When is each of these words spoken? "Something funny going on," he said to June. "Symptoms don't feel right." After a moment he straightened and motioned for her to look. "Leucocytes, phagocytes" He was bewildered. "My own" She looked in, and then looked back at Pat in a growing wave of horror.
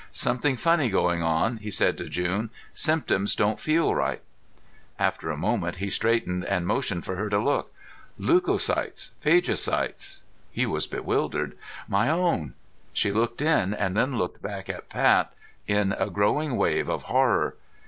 "Something 0.11 0.55
funny 0.55 0.89
going 0.89 1.21
on," 1.21 1.57
he 1.57 1.69
said 1.69 1.95
to 1.99 2.09
June. 2.09 2.49
"Symptoms 2.73 3.35
don't 3.35 3.59
feel 3.59 3.93
right." 3.93 4.23
After 4.97 5.29
a 5.29 5.37
moment 5.37 5.75
he 5.75 5.91
straightened 5.91 6.43
and 6.45 6.65
motioned 6.65 7.05
for 7.05 7.17
her 7.17 7.29
to 7.29 7.37
look. 7.37 7.71
"Leucocytes, 8.17 9.11
phagocytes" 9.23 10.23
He 10.59 10.65
was 10.65 10.87
bewildered. 10.87 11.55
"My 11.87 12.09
own" 12.09 12.55
She 12.93 13.11
looked 13.11 13.43
in, 13.43 13.75
and 13.75 13.95
then 13.95 14.17
looked 14.17 14.41
back 14.41 14.69
at 14.69 14.89
Pat 14.89 15.33
in 15.67 15.91
a 15.91 16.09
growing 16.09 16.55
wave 16.57 16.89
of 16.89 17.03
horror. 17.03 17.53